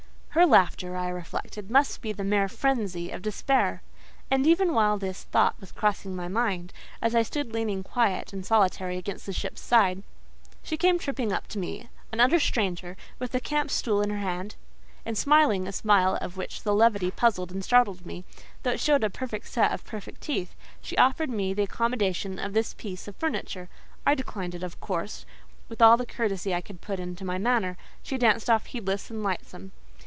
"Her 0.33 0.45
laughter," 0.45 0.95
I 0.95 1.09
reflected, 1.09 1.69
"must 1.69 2.01
be 2.01 2.13
the 2.13 2.23
mere 2.23 2.47
frenzy 2.47 3.11
of 3.11 3.21
despair." 3.21 3.81
And 4.31 4.47
even 4.47 4.73
while 4.73 4.97
this 4.97 5.23
thought 5.25 5.59
was 5.59 5.73
crossing 5.73 6.15
my 6.15 6.29
mind, 6.29 6.71
as 7.01 7.13
I 7.13 7.21
stood 7.21 7.51
leaning 7.51 7.83
quiet 7.83 8.31
and 8.31 8.45
solitary 8.45 8.95
against 8.95 9.25
the 9.25 9.33
ship's 9.33 9.59
side, 9.59 10.03
she 10.63 10.77
came 10.77 10.97
tripping 10.97 11.33
up 11.33 11.47
to 11.47 11.59
me, 11.59 11.89
an 12.13 12.21
utter 12.21 12.39
stranger, 12.39 12.95
with 13.19 13.35
a 13.35 13.41
camp 13.41 13.71
stool 13.71 14.01
in 14.01 14.09
her 14.09 14.19
hand, 14.19 14.55
and 15.05 15.17
smiling 15.17 15.67
a 15.67 15.73
smile 15.73 16.17
of 16.21 16.37
which 16.37 16.63
the 16.63 16.73
levity 16.73 17.11
puzzled 17.11 17.51
and 17.51 17.61
startled 17.65 18.05
me, 18.05 18.23
though 18.63 18.71
it 18.71 18.79
showed 18.79 19.03
a 19.03 19.09
perfect 19.09 19.47
set 19.49 19.73
of 19.73 19.83
perfect 19.83 20.21
teeth, 20.21 20.55
she 20.79 20.95
offered 20.95 21.29
me 21.29 21.53
the 21.53 21.63
accommodation 21.63 22.39
of 22.39 22.53
this 22.53 22.73
piece 22.73 23.05
of 23.05 23.17
furniture. 23.17 23.67
I 24.07 24.15
declined 24.15 24.55
it 24.55 24.63
of 24.63 24.79
course, 24.79 25.25
with 25.67 25.81
all 25.81 25.97
the 25.97 26.05
courtesy 26.05 26.55
I 26.55 26.61
could 26.61 26.79
put 26.79 27.01
into 27.01 27.25
my 27.25 27.37
manner; 27.37 27.75
she 28.01 28.17
danced 28.17 28.49
off 28.49 28.67
heedless 28.67 29.09
and 29.09 29.21
lightsome. 29.21 29.73